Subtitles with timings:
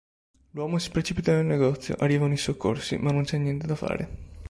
[0.53, 4.09] L'uomo si precipita nel negozio, arrivano i soccorsi ma non c'è niente da fare.